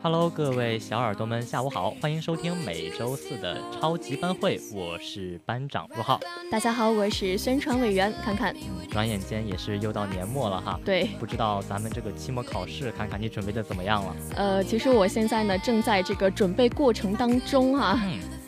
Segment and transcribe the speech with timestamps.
[0.00, 6.18] Hello，各位小耳朵们，下午好，欢迎收听每周四的超级班会，我是班长陆浩。
[6.50, 8.56] 大家好，我是宣传委员看看。
[8.90, 14.16] 转眼间也是又到年末了哈，对，不知道咱们这个期末考试，看看你准备的怎么样了？
[14.34, 18.00] 呃，其实我现在呢正在这个准备过程当中哈，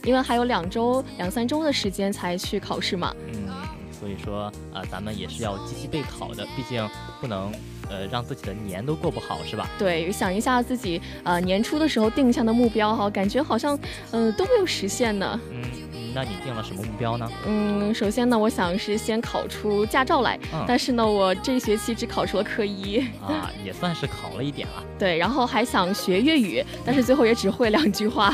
[0.04, 3.14] 因为还有两周两三周的时间才去考试嘛。
[3.26, 3.49] 嗯，
[4.00, 6.88] 所以说呃，咱们也是要积极备考的，毕竟
[7.20, 7.52] 不能。
[7.92, 9.68] 呃，让自己的年都过不好是吧？
[9.76, 13.76] 对，想一下自己呃年初的时候定下的目标哈，感觉好像
[14.12, 15.40] 嗯都没有实现呢。
[15.50, 15.60] 嗯，
[16.14, 17.28] 那你定了什么目标呢？
[17.48, 22.98] 嗯，首先呢，我想是先考出驾照来，但是呢，我这学期只考出了科一。
[23.20, 24.84] 啊，也算是考了一点了。
[24.96, 28.32] 对，然后还想学粤语，但是最后也只会两句话。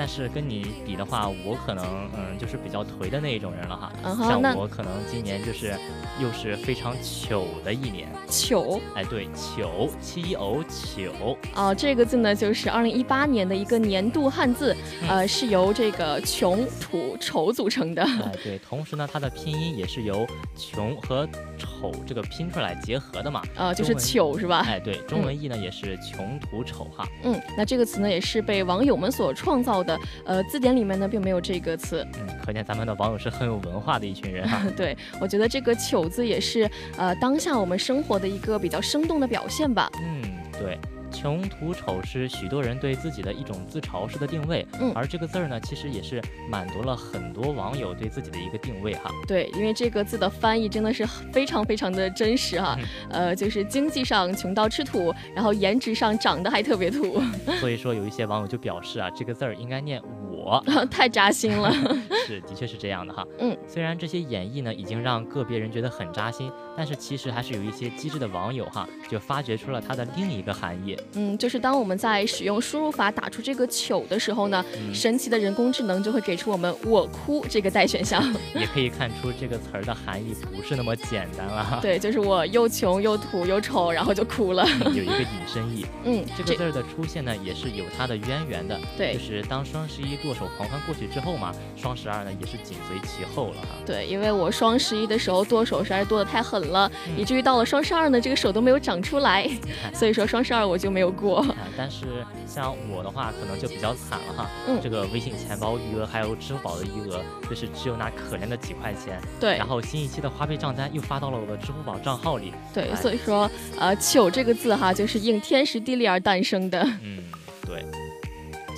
[0.00, 1.84] 但是跟你比的话，我可能
[2.16, 3.92] 嗯就是比较颓的那一种人了哈。
[4.26, 5.74] 像我可能今年就是
[6.18, 8.08] 又是非常糗的一年。
[8.26, 8.80] 糗？
[8.94, 11.36] 哎，对，糗，七偶糗。
[11.54, 14.74] 哦，这个字呢，就是二零一八年的一个年度汉字，
[15.06, 18.02] 呃，是由这个穷、土、丑组成的。
[18.02, 21.28] 哎，对，同时呢，它的拼音也是由穷和
[21.58, 23.42] 丑这个拼出来结合的嘛。
[23.54, 24.64] 呃，就是糗是吧？
[24.66, 27.06] 哎，对，中文意呢也是穷土丑哈。
[27.24, 29.89] 嗯，那这个词呢也是被网友们所创造的。
[30.24, 34.62] 呃，字典里面呢并没有这个词，嗯，可见咱们的网友是很有文化的一群人哈。
[34.76, 39.90] 对，我觉得这个“糗”字也是呃当下我们生活的一个比较生动的表现吧。
[40.02, 40.22] 嗯，
[40.58, 40.78] 对。
[41.10, 49.10] 穷土丑是许多人对自己的一种自嘲式的定位，嗯，而这个字儿呢，其实也是满足了很多网友对自己的一个定位哈。
[49.26, 52.78] 对，因为这个字的翻译真的是非常非常的真实哈，
[53.10, 57.20] 呃，就是经济上穷到吃土，然后颜值上长得还特别土。
[57.60, 60.00] 所以说有一些网友就表示啊，这个字儿应该念
[60.30, 61.70] 我， 太扎心了。
[62.30, 63.26] 是，的确是这样的哈。
[63.40, 70.96] 嗯，虽然这些演绎呢已经让个别人觉得很扎心，但是其实还是有一些机智的网友哈，就发掘出了它的另一个含义。
[71.14, 74.64] 嗯，就是当我们在使用输入法打出这个糗的时候呢，
[74.94, 78.22] 神奇的人工智能就会给出我们“我哭”这个待选项。
[78.54, 81.78] 也可以看出这个词儿的含义不是那么简单了。
[81.82, 84.64] 对，就是我又穷又土又丑，然后就哭了。
[84.94, 85.84] 有一个隐身意。
[86.04, 88.78] 嗯，这个字儿的出现呢，也是有它的渊源的。
[88.96, 93.68] 对，就是当双十一剁手狂欢过去之后嘛，双十二呢也是紧随其后了哈。
[93.84, 99.48] 对，因为我双十一的时候剁手实在是剁得太狠了，以至于到了双十二呢，这个手都没有长出来，
[99.94, 101.44] 所以说双十二我就没有过。
[101.76, 104.50] 但是像我的话，可能就比较惨了哈。
[104.66, 109.20] 嗯，这个微信钱包余额还有支付宝的余额，就是只有那可怜的几块钱。
[109.38, 109.56] 对。
[109.56, 112.52] 然后新一期的花呗账单又发到了我的支付宝账号里。
[112.72, 116.82] 对，所以说，呃，糗这个字哈，就是应天时地利而诞生的。
[117.02, 117.39] 嗯，对。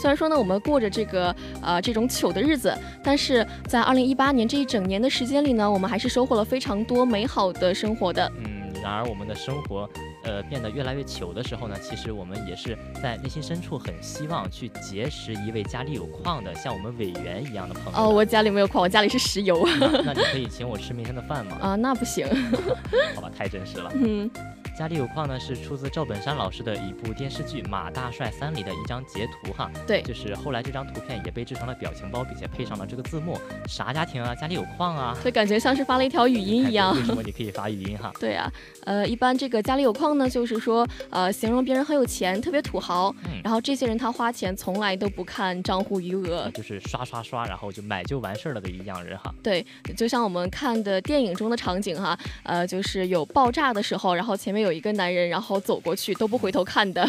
[0.03, 1.33] 虽然说呢，我们过着这个
[1.63, 8.29] 呃这种糗的日子，但是在二零一八年这一整年的时间里呢，我们还是收获了非常多美好的生活的。
[8.39, 8.61] 嗯。
[8.83, 9.89] 然而，我们的生活，
[10.25, 18.11] 呃，变得越来越糗的时候呢，其实我们也是在内心深处很希望去结识一位家里有矿的，像我们委员一样的朋友。
[18.11, 19.65] 哦，我家里没有矿，我家里是石油。
[20.05, 21.57] 那你 可以请我吃明天的饭吗？
[21.61, 22.27] 啊，那不行。
[23.15, 23.93] 好吧，太真实了。
[23.95, 24.29] 嗯。
[24.79, 29.71] 家里有矿呢，是出自赵本山老师的一部电视剧《马大帅三》里的一张截图哈。
[29.87, 33.39] 对，就是后来这张图片也被制成了表情包，并且配上了这个字幕。
[33.69, 34.35] 啥家庭啊？
[34.35, 35.17] 家里有矿啊？
[35.23, 36.95] 就感觉像是发了一条语音一样。
[36.97, 38.11] 为什么你可以发语音哈？
[38.19, 38.51] 对啊，
[38.85, 43.15] 呃，一般这个家里有矿呢，就是说呃，形容别人很有钱，特别土豪。
[43.27, 43.43] 嗯。
[43.45, 49.35] 然后这些人他花钱从来都不看账户余额，就是刷刷刷，然后就买就完事儿了的一样人哈。
[49.43, 49.65] 对，
[49.97, 55.63] 就像我们看的电影中的场景哈，呃，就是有爆炸的时候，然后前面有一个男人，然后。
[55.63, 57.09] 走过去都不回头看的，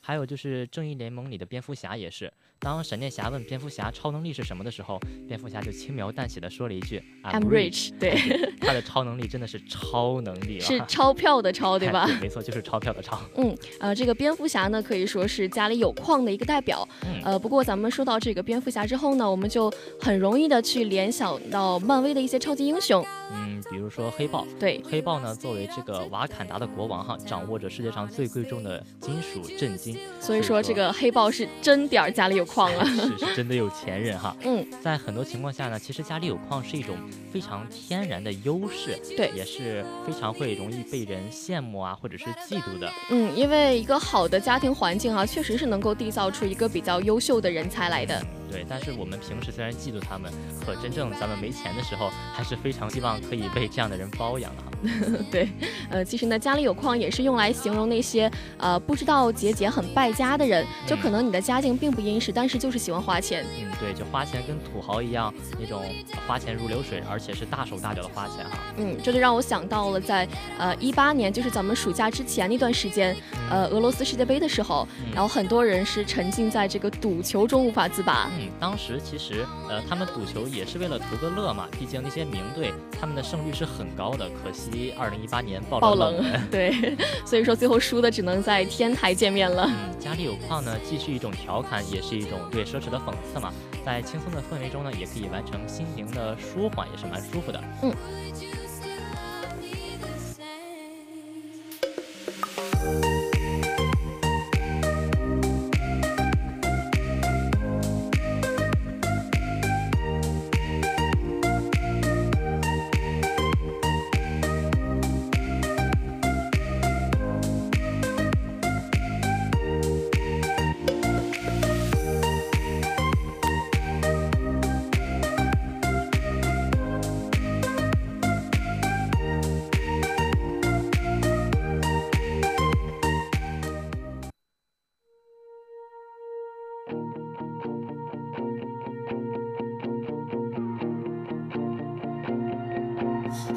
[0.00, 8.14] 还有就是正义联盟里的蝙蝠侠也是，当闪电侠问蝙蝠侠超能力是什么的时候，蝙蝠侠就轻描淡写的说了一句 I'm rich，对，
[8.60, 12.04] 他的超能力真的是超能力， 是钞票的钞，对吧？
[12.20, 13.18] 对，没错，就是钞票的钞。
[13.36, 16.86] 嗯，呃，这个蝙蝠侠呢，可以说是家里有矿的一个代表。
[17.06, 23.02] 嗯，呃，不过咱们说到这个蝙蝠侠之后呢，我们就很容易的去联想到漫威的一些超级英雄。
[23.32, 24.46] 嗯，比如说黑豹。
[24.58, 29.98] 对，黑豹呢，作为这个瓦坎达的国王哈，掌握着世界上最贵重的金属镇金。
[30.20, 34.36] 所以说，这个黑豹是真点儿家里有矿了，是是真的有钱人哈。
[34.44, 36.96] 嗯，在很多情况下呢，其实家里有矿是一种
[37.34, 42.88] 非常天然的优势，对，也是非常会容易被人羡慕啊，或者是嫉妒的。
[43.10, 48.24] 嗯，因为一个好的家庭环境啊，确实是能够缔造出一个比较优秀的人才来的。
[48.48, 50.32] 对，但是我们平时虽然嫉妒他们，
[50.64, 54.70] 可真正咱们没钱的时候，还是非常希望可以被这样的人包养的哈。
[55.28, 55.48] 对，
[55.90, 60.64] 呃，其实呢，家里有矿也是用来形容那些呃不知道节俭、很败家的人。
[60.86, 63.44] 就可能你的家境并不殷实，但是就是喜欢花钱。
[63.58, 65.82] 嗯，对，就花钱跟土豪一样，那种
[66.28, 68.58] 花钱如流水，而且是大手大脚的花钱哈。
[68.76, 70.28] 嗯，这就让我想到了在
[70.58, 73.16] 呃一八年，就是咱们暑假之前那段时间，
[73.48, 78.28] 呃，俄罗斯世界杯的时候，然后很多人是沉浸在这个赌球中无法自拔。
[78.38, 89.64] 嗯，当时其实呃他们赌球也是为了图个乐嘛，毕竟那些名队他们的胜率是很高的，可惜二零一八年爆冷， 对，所以说最后输的只能在天台见面了。
[89.68, 93.52] 嗯，家里有矿呢，既是一种调侃，也是一种对奢侈的讽刺嘛，
[93.84, 97.62] 在轻松的氛围中呢，也可以完成心灵的舒缓，也是蛮蛮舒服的。
[97.82, 97.94] 嗯。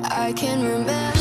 [0.03, 1.16] I can remember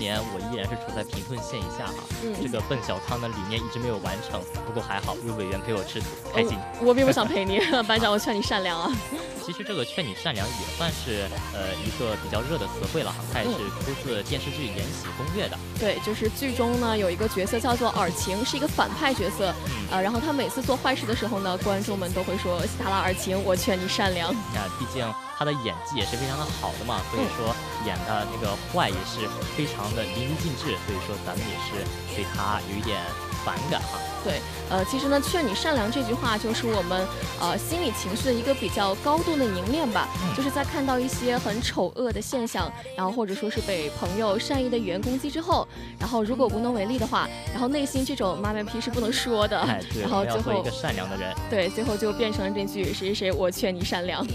[0.00, 2.02] 年，我依然是处在贫困线以下哈。
[2.24, 6.58] 嗯，这个奔小康的理念一直没有完成，不过还好有委员陪我吃土，开心。
[6.80, 8.90] 我并不想陪你， 班长，我劝你善良啊。
[9.44, 15.58] 其实这个劝你善良也算是呃一个比较热的词汇了哈，它也是出自电视剧《延禧攻略》的。
[15.78, 19.52] 对，就是剧中呢有一个角色叫做尔晴，是一个反派角色。
[19.66, 19.88] 嗯。
[19.90, 25.04] 呃，然后他每次做坏事的时候呢，观众们都会说：“希塔拉尔晴，我劝你善良。”那毕竟
[25.36, 27.52] 他的演技也是非常的好的嘛，所以说
[27.84, 31.84] 演的那个坏也是非常的淋漓尽致，所以说咱们也是
[32.14, 33.00] 对他有一点
[33.44, 33.98] 反感哈。
[34.22, 34.38] 对，
[34.68, 37.06] 呃，其实呢，劝你善良这句话就是我们
[37.40, 40.08] 呃心理情绪的一个比较高度的凝练吧。
[40.22, 40.34] 嗯。
[40.36, 45.66] 就是在看到一些很丑恶的现象，然后或者说是被朋友善意的语言攻击之后，
[45.98, 49.58] 然后如果无能为力的话，然后内心这种妈卖批是不能说的。
[49.60, 50.02] 哎，对。
[50.02, 51.34] 然后最后一个善良的人。
[51.48, 54.26] 对，最后就变成了这句谁谁谁，我劝你善良。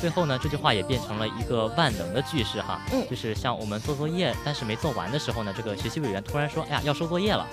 [0.00, 2.80] 最后呢，这句话也变成了一个万能的句式哈。
[2.90, 3.06] 嗯。
[3.10, 7.46] 就是像我们做作业，但是没做完的时候呢，这个学习委员突然说，哎呀，要收作业了。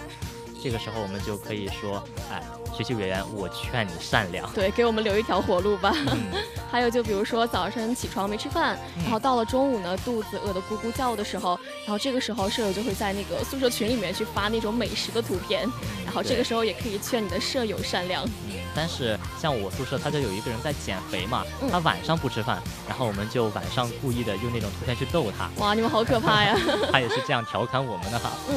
[0.64, 2.02] 这个时候我们就可以说，
[2.32, 2.42] 哎，
[2.74, 5.94] 学习委员，我劝你善良，对，给我们留一条活路吧。
[6.72, 15.70] 还有就比如说早晨起床没吃饭，然后到了中午呢，肚子饿得咕咕叫的时候，然后这个时候舍友就会在那个宿舍群里面去发那种美食的图片，
[16.06, 18.24] 然后这个时候也可以劝你的舍友善良。
[18.48, 25.50] 嗯，但是像我宿舍他就有一个人在减肥嘛，他晚上不吃饭，然后我们就晚上故意的用那种图片去逗他。
[25.62, 26.58] 哇，你们好可怕呀！
[26.90, 28.32] 他也是这样调侃我们的哈。
[28.50, 28.56] 嗯。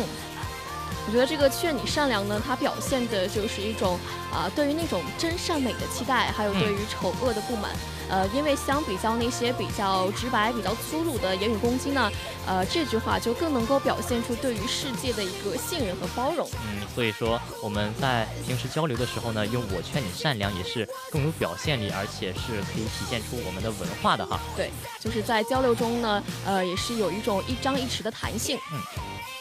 [1.07, 3.99] 我觉得这个劝你善良呢，它表现的就是一种
[4.33, 7.71] 啊，对于那种真善美的期待，还有对于丑恶的不满。
[8.09, 12.11] 呃，因为相比较那些比较直白、比较粗鲁的言语攻击呢，
[12.47, 16.49] 呃，这句话就更能够表现出对于世界的一个信任和包容。
[16.69, 24.39] 嗯，所以说我们在平时交流的时候呢，用“我劝你善良”也是更有表现力，而且是可以体现出我们的文化的哈。
[24.57, 24.71] 对，
[25.01, 28.57] 就是在交流中呢，呃，也是有一种一张一弛的弹性。
[28.73, 28.81] 嗯。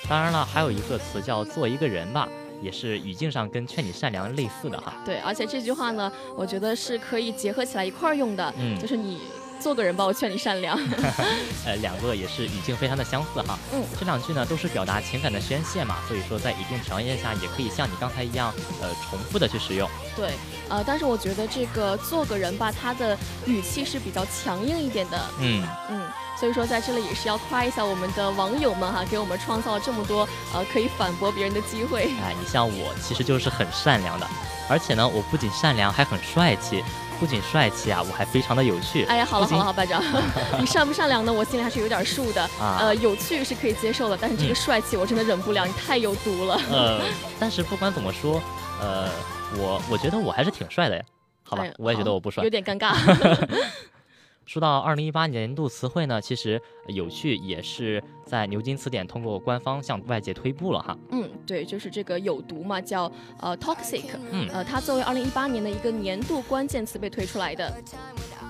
[0.07, 2.29] 当然了，还有一个词叫“做一个人吧”，
[2.61, 4.93] 也是语境上跟“劝你善良”类似的哈。
[5.03, 8.53] 对，而且这句话呢，我觉得是可以结合起来一块儿用的。
[8.59, 9.19] 嗯，就是你
[9.59, 10.77] 做个人吧，我劝你善良。
[11.65, 13.57] 呃，两个也是语境非常的相似哈。
[13.73, 19.89] 嗯，这两句呢都是表达情感的宣泄嘛，所以说在一定条件下也可以像你刚才一样，呃，重复的去使用。
[20.15, 20.31] 对，
[20.69, 25.19] 呃，但是我觉得这个做个人吧，它的语气是比较强硬一点的。
[25.39, 26.01] 嗯嗯。
[26.37, 32.09] 所以说，在这里也是要夸一下我们的网友们哈，给我们创造了这么多呃可以反驳别人的机会。
[32.21, 34.27] 哎，你像我其实就是很善良的，
[34.69, 36.83] 而且呢，我不仅善良，还很帅气。
[37.19, 39.05] 不仅帅气啊，我还非常的有趣。
[39.05, 40.03] 哎呀，好了好了，班长，
[40.59, 41.31] 你善不善良呢？
[41.31, 42.49] 我心里还是有点数的。
[42.59, 46.59] 呃，有趣是可以接受的，但是这个帅气我真的忍不了，你太有毒了。
[46.71, 47.01] 呃，
[47.39, 48.41] 但是不管怎么说，
[48.81, 49.09] 呃，
[49.57, 51.03] 我我觉得我还是挺帅的呀。
[51.43, 52.93] 好吧，我也觉得我不帅， 有点尴尬。
[54.45, 60.97] 说到二零一八年度词汇呢，其实有趣也是在牛津词典通过官方向外界推布了哈。
[61.09, 64.05] 嗯，对，就是这个有毒嘛，叫呃 toxic。
[64.31, 67.73] 嗯，呃，它作为二零一八年的一个年度关键词被推出来的。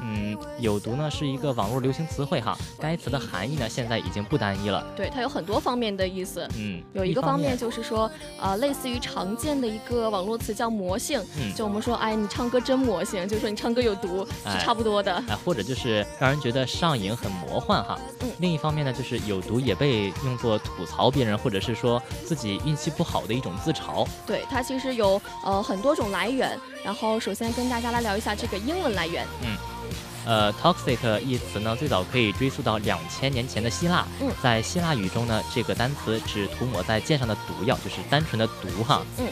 [0.02, 4.86] 嗯，有毒呢是一个网络流行词汇哈，该词的含义呢现在已经不单一了。
[4.96, 6.48] 对，它有很多方面的意思。
[6.58, 8.10] 嗯，有一个方面就是说，
[8.40, 11.22] 呃，类似于常见的一个网络词叫魔性。
[11.40, 15.14] 嗯，就我们说，哎，你唱歌真魔性，就是说你唱歌有毒，是差不多的。
[15.28, 18.00] 哎，或者就是让人觉得上瘾很魔幻哈。
[18.22, 18.30] 嗯。
[18.40, 24.08] 另一方面呢，就是有毒也被用作吐槽别人，或者是说自己运气不好的一种自嘲。
[24.26, 26.58] 对，它其实有呃很多种来源。
[26.84, 29.26] 然后首先跟大家来聊一下这个英文来源。
[29.42, 29.58] 嗯。
[30.26, 34.06] 呃，toxic 一词呢，最早可以追溯到两千年前的希腊。
[34.22, 39.04] 嗯，在希腊语中呢，这个单词指涂抹在剑上的毒药，就是单纯的毒哈。
[39.20, 39.28] 嗯，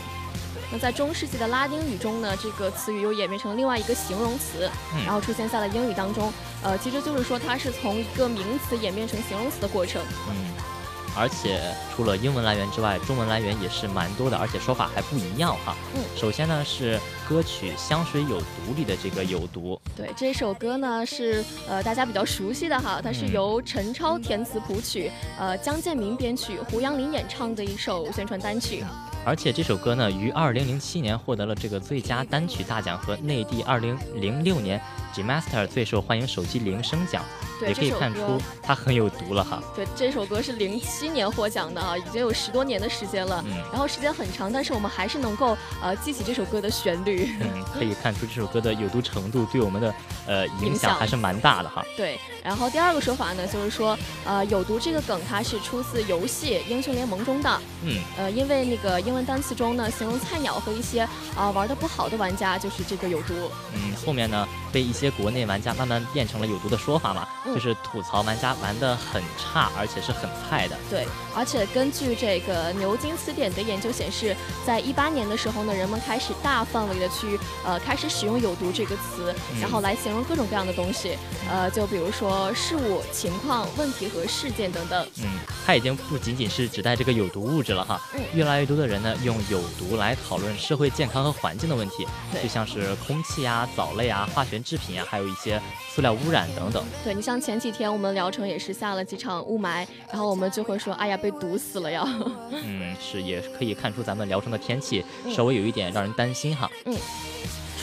[0.72, 4.70] 那在中世纪的拉丁语中呢，这个词语又演变成另外一个形容词，
[5.06, 6.32] 然后出现在了英语当中。
[6.62, 10.02] 呃，其实就是说它是从一个名词演变成形容词的过程。
[10.30, 10.73] 嗯。
[11.16, 11.62] 而且
[11.96, 15.76] 除了英文来源之外，中文来源也是蛮多的，而且说法还不一样哈。
[15.96, 19.80] 嗯，首先呢是歌曲《香水有毒》里的这个有毒。
[19.96, 28.84] 对，这首歌呢是呃大家比较熟悉的哈，它是由陈超填词谱曲，呃江建明编曲，胡杨林演唱的一首宣传单曲。
[29.26, 34.82] 而且这首歌呢，于二零零七年获得了这个最佳单曲大奖和内地二零零六年
[35.14, 37.24] G Master 最受欢迎手机铃声奖。
[37.62, 39.62] 也可以看出它很有毒了哈。
[39.76, 43.44] 对，这首歌是零七年获奖的啊，已经有十多年的时间了。
[43.48, 43.58] 嗯。
[43.72, 47.36] 然后时间很长，但是我们还是能够呃记起这首歌的旋律。
[47.42, 49.94] 嗯，可以看出这首歌的有毒程度对我们的
[50.28, 51.84] 呃影响还是蛮大的哈。
[51.96, 52.20] 对。
[52.44, 57.62] 然后第二个说法呢，就是说呃有毒这个梗它是出自游戏《英雄联盟》中的。
[57.84, 57.98] 嗯。
[58.18, 63.34] 呃，因为那个英文单词中呢，形容菜鸟和一些啊玩的不好的玩家就是这个有毒。
[63.74, 67.28] 嗯，后面呢被一些国内玩家慢慢变成了有毒的说法嘛。
[67.46, 70.78] 就是吐槽玩家玩的很差，而且是很菜的。
[70.90, 74.36] 对，而且根据这个牛津词典的研究显示，
[74.66, 81.18] 在一八年的时候呢，人们开始大范围的去呃开始使用“有毒”这个词，然后来形容各种各样的东西，
[81.50, 85.08] 呃，就比如说事物、情况、问题和事件等等。
[85.20, 88.02] 嗯，它已经不仅仅是指代这个有毒物质了哈。
[88.16, 88.22] 嗯。
[88.34, 92.08] 越来越多的人呢，用有毒来讨论社会健康和环境的问题，
[92.42, 95.62] 就像是空气啊、藻类啊、化学制品啊，还有一些
[95.94, 96.84] 塑料污染等等。
[97.04, 97.44] 对你像。
[97.44, 102.04] 前几天我们聊城也是下了几场雾霾，然后我们就会说，哎呀，被堵死了呀。
[102.52, 106.70] 嗯，是，也可以看出咱们聊城的天气稍微有一点让人担心哈。
[106.86, 106.96] 嗯。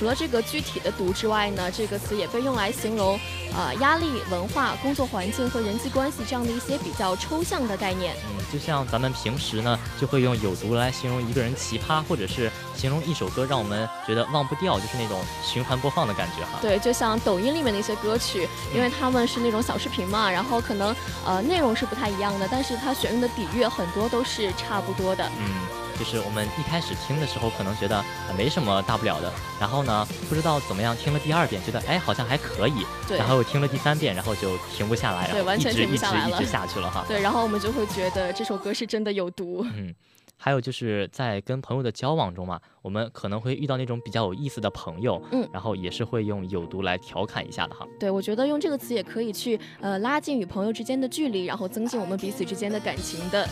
[0.00, 3.20] 除了这个具体的毒之外呢，这个词也被用来形容，
[3.54, 8.16] 呃，压力、文化、工作环境和人际关系这样的一些比较抽象的概念。
[8.30, 16.58] 嗯，就像咱们平时呢，就会用有毒来形容一个人奇葩，或者是形容一首歌让我们觉得忘不掉，就是那种循环播放的感觉哈。
[16.62, 25.30] 对，就像抖音里面的一些歌曲，因为他们是那种小视频嘛，然后可能呃内容是不太一样的，但是它选用的底乐很多都是差不多的。
[25.38, 25.89] 嗯。
[26.00, 28.02] 就是我们一开始听的时候，可能觉得
[28.34, 29.30] 没什么大不了的，
[29.60, 37.04] 然后呢，不知道怎么样，听了第二遍，觉得哎，好像还可以，对，然后听了第三遍，然后就停不下来，对，完全停不下来了，一直下去了哈。
[37.06, 39.62] 对，然后我们就会觉得这首歌是真的有毒。
[39.74, 39.94] 嗯，
[40.38, 47.86] 还有就是在跟朋友的交往中嘛，我们可能会遇到那种比较有意思的朋友，嗯，然后也是会用有毒来调侃一下的哈。
[47.98, 53.46] 对，我觉得用这个词也可以去呃拉近与朋友之间的距离，然后增进我们彼此之间的感情的。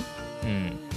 [0.46, 0.87] 嗯。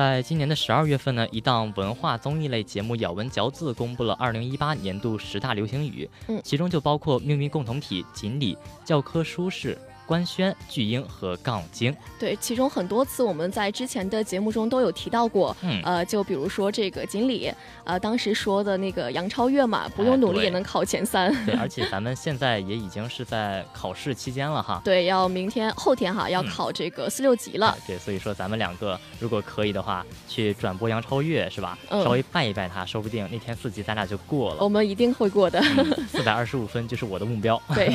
[0.00, 9.76] 在今年的十二月份呢，一档文化综艺类节目《咬文嚼字》公布了二零一八年度十大流行语，嗯，其中就包括命运共同体、锦鲤、教科书式。
[10.10, 17.48] 官宣、巨婴和杠精，对，其中很多次我们在之前的节目中都有提到过，嗯，呃，就比如说这个锦鲤，
[17.84, 31.78] 呃，当时说的那个杨超越嘛，不用努力也能考前三，对， 而且咱们现在也已经是在考试期间了哈，对，要明天后天哈要考这个四六级了，对，所以说咱们两个如果可以的话，去转播杨超越是吧？
[31.88, 35.62] 稍微拜一拜他，说不定那天四级咱俩就过了，我们一定会过的，
[36.10, 37.94] 四百二十五分就是我的目标， 对，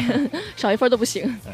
[0.56, 1.26] 少一分都不行。
[1.46, 1.52] 嗯，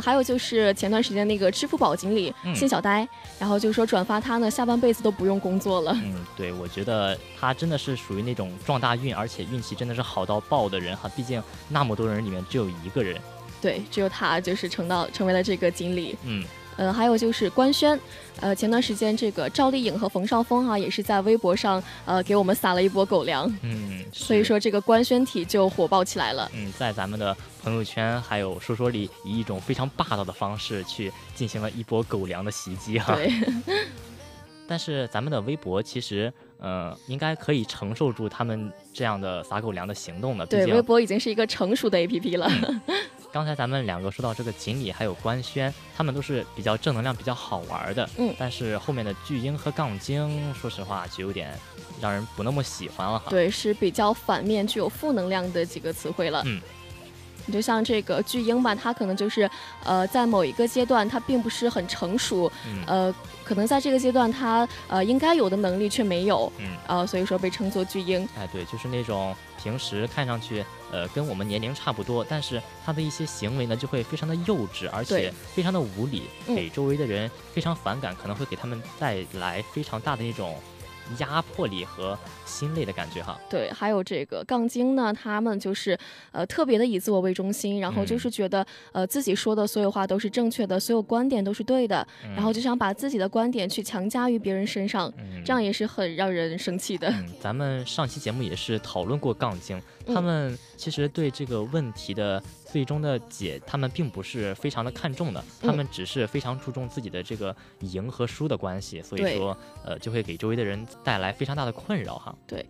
[0.00, 3.06] 还有就是前段时间那个支付宝经理谢小呆，
[3.38, 5.92] 然后就说转发他呢，下半辈子都不用工作了。
[6.02, 11.10] 嗯，对，我觉得他真的是属于那种撞大运，而且运气真的是好到爆的人哈。
[11.16, 13.20] 毕竟那么多人里面只有一个人，
[13.60, 16.16] 对，只有他就是成到成为了这个经理。
[16.24, 16.44] 嗯。
[16.76, 17.98] 呃，还有就是官宣，
[18.40, 26.50] 呃，前段时间这个赵丽颖和冯绍峰哈也是在微博上呃给我们撒了一波狗粮，嗯，所以说这个官宣体就火爆起来了。
[26.54, 33.14] 嗯，在咱们的朋友圈还有说说里，以一种非常霸道的方式去进行了一波狗粮的袭击哈。
[33.14, 33.32] 对。
[34.68, 40.44] 但是咱们的微博其实呃应该可以承受住他们这样的撒狗粮的行动的。
[40.44, 42.50] 对，微博已经是一个成熟的 APP 了。
[43.36, 48.08] 刚才咱们两个说到这个锦鲤还有官宣，他们都是比较正能量、比较好玩的。
[48.16, 51.52] 嗯，但是后面的巨婴和杠精，说实话就有点
[52.00, 53.26] 让人不那么喜欢了哈。
[53.28, 56.42] 对，是比较反面、具有负能量的几个词汇了。
[56.46, 56.62] 嗯。
[57.46, 59.48] 你就像这个巨婴吧，他可能就是，
[59.84, 62.50] 呃，在某一个阶段他并不是很成熟，
[62.86, 68.28] 呃，可能在这个阶段他呃应该有的能力却没有，嗯，呃，所以说被称作巨婴。
[68.36, 80.56] 哎，对，就是那种平时看上去呃跟我们年龄差不多，但是他的一些行为呢就会非常的幼稚，而且非常的无理，给周围的人非常反感，可能会给他们带来非常大的那种。
[81.18, 85.98] 压迫力和心累的感觉哈，对，还有这个杠精呢，他们就是
[86.32, 95.12] 呃特别的以自我为中心，然后就是觉得呃自己说的所有话都是正确的，所有观点都是对的，然后就想把自己的观点去强加于别人身上，
[95.44, 97.12] 这样也是很让人生气的。
[97.40, 102.42] 咱们上期节目也是讨论过杠精，他们其实对这个问题的。
[102.70, 112.34] 最终的解，他们并不是非常的看重的，他们只是非常注重自己的这个赢和输的关系，所以说，呃，就会给周围的人带来非常大的困扰哈。
[112.46, 112.66] 对，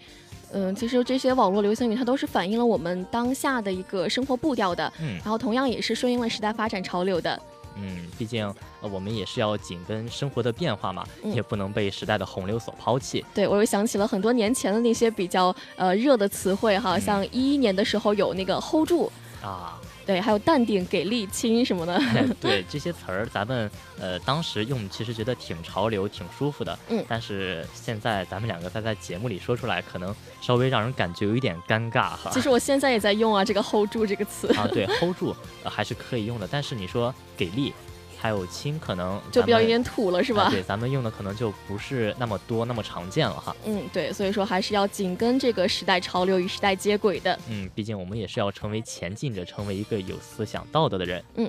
[0.52, 7.42] 嗯，其实这些网络流行语，它都是反映了我们当下的一个生活步调的，嗯，然后同样也是顺应了时代发展潮流的。
[7.78, 8.46] 嗯，毕竟
[8.80, 13.24] 呃，我们也是要紧跟生活的变化嘛，也不能被时代的洪流所抛弃。
[13.35, 19.11] 对，我又想起了很多年前的那些比较呃热的词汇哈，像一一年的时候有那个 hold 住
[19.42, 19.78] 啊。
[20.07, 22.01] 对，还有淡定、给力、亲什么的。
[22.40, 26.79] 对这些词儿，咱们呃当时用其实觉得挺潮流、挺舒服的。
[26.88, 27.05] 嗯。
[27.09, 32.31] 但是现在咱们两个再在节目里说出来，可能稍微让人感觉有一点尴尬哈。
[32.33, 34.47] 其实我现在也在用啊，这个 hold 住这个词。
[34.55, 36.49] 啊，对，hold 住还是可以用的。
[36.49, 37.75] 但是你说给力。
[38.27, 40.51] 还有亲可能就比较有点土了，是吧？
[40.51, 43.55] 对，咱们用的可能就不是那么多，那么常见了哈。
[43.65, 47.39] 嗯，对，所以说还是要紧跟这个时代潮流，与时代接轨的。
[47.49, 51.25] 嗯，毕竟我们也是要成为前进者，成为一个有思想道德的人。
[51.37, 51.49] 嗯。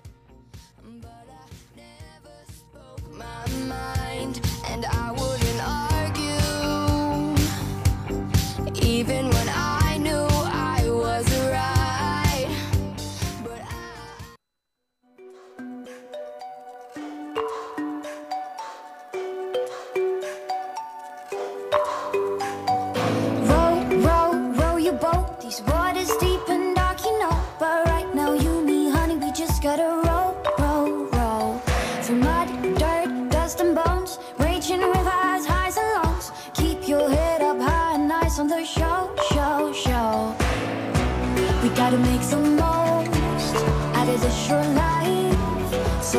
[46.07, 46.17] 其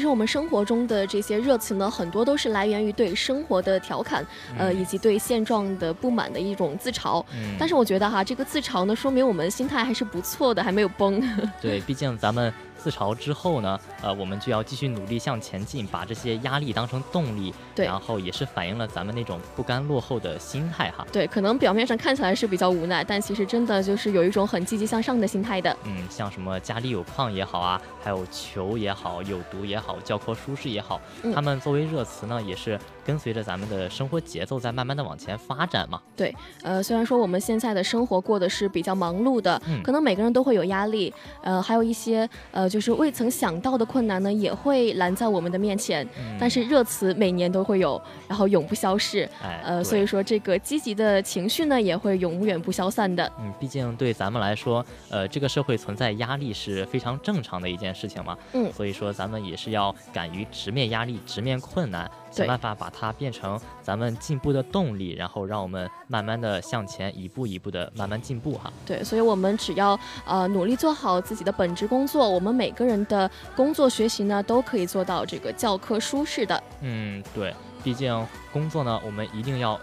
[0.00, 4.26] 实我们生活中的这些热词呢，很多都是来源于对生活的调侃，
[4.58, 7.24] 呃，以及对现状的不满的一种自嘲。
[7.58, 11.22] 但是我觉得哈，这个自嘲呢，说明我们心态还是不错的，还没有崩。
[11.58, 12.52] 对，毕竟咱们。
[12.82, 21.06] 自嘲之后呢，呃，我们就要继续努力向前进，把这些压力当成动力，对，然后也是反映了咱们那种不甘落后的心态哈。
[21.12, 25.76] 对，可能表面上看起来是比较无奈，但其实真的就是有一种很积极向上的心态的。
[25.84, 31.00] 嗯，像什么家里有矿也好啊，还有球也好，有毒也好，教科书式也好，
[31.32, 36.00] 他们作为热词呢，也是跟随着咱们的生活节奏在慢慢的往前发展嘛。
[36.16, 41.12] 对，呃，虽然说我们现在的生活过得是比较忙碌的，嗯，可能每个人都会有压力，
[41.42, 46.06] 呃，还有一些呃，就是未曾想到的困难呢，也会拦在我们的面前。
[46.38, 49.28] 但是热词每年都会有，然后永不消逝。
[49.62, 53.30] 呃，所以说这个积极的情绪呢，也会永远不消散的。
[53.40, 58.36] 嗯，毕竟对咱们来说，呃，这个社会存在压力是非常正常的一件事情嘛。
[58.52, 62.10] 嗯，所以说咱们也是要敢于直面压力，直面困难。
[62.32, 68.72] 想办法把它变成咱们进步的动力，然后让我们慢慢的向前，一步一步的慢慢进步哈。
[68.86, 76.62] 对，所以我们只要呃努力做好自己的本职工作，我们每个人的工作学习呢都可以做到这个教科书式的。
[76.80, 79.78] 嗯，对，毕竟工作呢，我们一定要。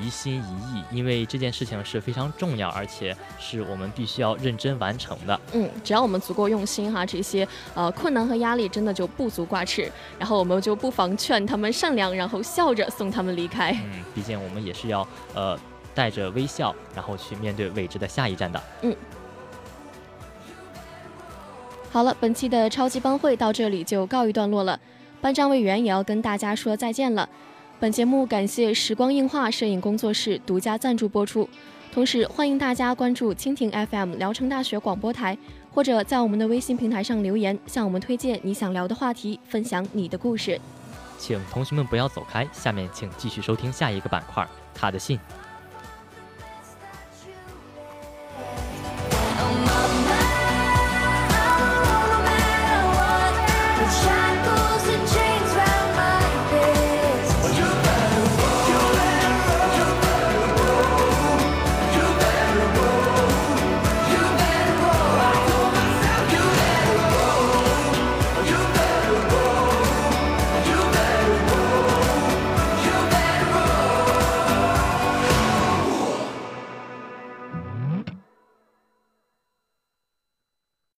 [0.00, 5.38] 一心一意，因为这件事情是非常重要，而且是我们必须要认真完成的。
[5.52, 9.90] 嗯，只要我们足够用心哈，这些呃困难和压力真的就不足挂齿。
[10.18, 13.72] 然后我们就不妨劝他们善良，然后笑着送他们离开。
[13.72, 15.58] 嗯，毕竟我们也是要呃
[15.94, 18.62] 带着微笑，然后去面对未知的下一站的。
[18.82, 18.96] 嗯。
[21.90, 24.80] 好了，本期的超级班会到这里就告一段落了，
[25.20, 27.28] 班长委员也要跟大家说再见了。
[27.82, 31.48] 本节目感谢时光映画摄影工作室独家赞助播出，
[31.92, 35.36] 同时欢迎大家关注蜻蜓 FM 聊城大学广播台，
[35.74, 40.60] 或者在我们的微信平台上留言，向我们推荐你想聊的话题，分享你的故事。
[41.18, 45.18] 请同学们不要走开，下面请继续收听下一个板块，他的信。